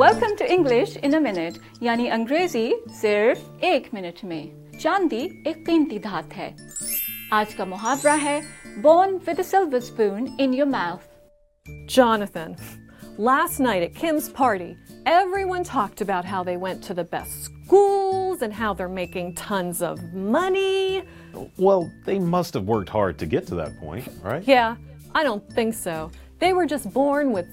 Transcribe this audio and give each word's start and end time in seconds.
welcome 0.00 0.34
to 0.38 0.44
English 0.48 0.96
in 1.02 1.14
a 1.14 1.20
minute 1.20 1.56
یعنی 1.80 2.10
انگریزی 2.10 2.70
صرف 3.00 3.38
ایک 3.60 3.86
منٹ 3.92 4.22
میں 4.24 4.42
چاندی 4.80 5.26
ایک 5.44 5.64
قیمتی 5.66 5.98
دھات 5.98 6.36
ہے 6.38 6.50
آج 7.30 7.54
کا 7.54 7.64
محاورہ 7.64 8.16
ہے 8.22 8.38
born 8.82 9.16
with 9.26 9.40
silver 9.44 9.76
spoon 9.76 10.26
in 10.38 10.54
your 10.54 10.66
mouth 10.66 11.66
Jonathan 11.94 12.52
last 13.18 13.60
night 13.60 13.82
at 13.82 14.00
Kim's 14.00 14.30
party 14.36 14.72
every 15.06 15.42
one 15.44 15.62
talked 15.72 16.02
about 16.02 16.30
how 16.32 16.44
they 16.44 16.56
went 16.56 16.88
to 16.88 16.94
the 16.94 17.02
best 17.10 17.40
schools 17.40 18.42
and 18.42 18.54
how 18.58 18.74
they 18.74 18.86
making 18.92 19.32
tons 19.48 19.82
of 19.82 19.98
money 20.14 21.00
well 21.58 21.84
they 22.06 22.18
must 22.28 22.56
have 22.56 22.64
worked 22.68 22.94
hard 22.94 23.18
to 23.20 23.26
get 23.32 23.48
to 23.48 23.56
that 23.56 23.80
point 23.80 24.24
right 24.24 24.48
yeah 24.48 24.72
I 25.12 25.26
don't 25.26 25.52
think 25.54 25.74
so 25.74 26.06
they 26.40 26.52
were 26.52 26.64
just 26.66 26.86
born 26.94 27.34
with 27.34 27.52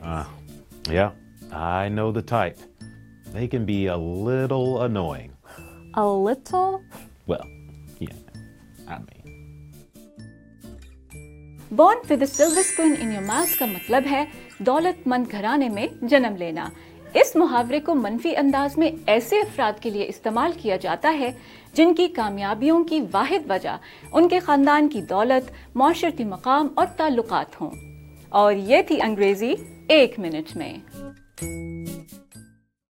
مطلب 0.00 1.26
ہے 14.10 14.24
دولت 14.58 15.08
مند 15.08 15.32
گھرانے 15.32 15.68
میں 15.68 15.86
جنم 16.02 16.36
لینا 16.36 16.68
اس 17.14 17.36
محاورے 17.36 17.80
کو 17.80 17.94
منفی 17.94 18.36
انداز 18.36 18.78
میں 18.78 18.90
ایسے 19.06 19.36
افراد 19.36 19.82
کے 19.82 19.90
لیے 19.90 20.08
استعمال 20.08 20.52
کیا 20.56 20.76
جاتا 20.76 21.12
ہے 21.18 21.30
جن 21.74 21.94
کی 21.94 22.08
کامیابیوں 22.08 22.84
کی 22.84 23.00
واحد 23.12 23.50
وجہ 23.50 23.76
ان 24.12 24.28
کے 24.28 24.38
خاندان 24.38 24.88
کی 24.88 25.02
دولت 25.02 25.76
معاشرتی 25.76 26.24
مقام 26.24 26.68
اور 26.76 26.86
تعلقات 26.96 27.60
ہوں 27.60 27.89
اور 28.30 28.52
یہ 28.52 28.82
تھی 28.82 29.02
انگریزی 29.02 29.54
ایک 29.88 30.18
منٹ 30.18 30.56
میں 30.56 30.72